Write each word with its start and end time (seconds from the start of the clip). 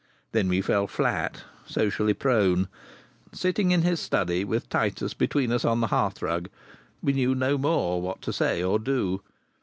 Then 0.31 0.47
we 0.49 0.61
fell 0.63 0.87
flat, 0.87 1.43
socially 1.67 2.15
prone. 2.15 2.69
Sitting 3.33 3.69
in 3.69 3.83
his 3.83 3.99
study, 3.99 4.43
with 4.43 4.67
Titus 4.67 5.13
between 5.13 5.51
us 5.51 5.63
on 5.63 5.79
the 5.79 5.91
hearthrug, 5.93 6.49
we 7.03 7.13
knew 7.13 7.35
no 7.35 7.55
more 7.59 8.01
what 8.01 8.19
to 8.23 8.33
say 8.33 8.63
or 8.63 8.79
do. 8.79 9.21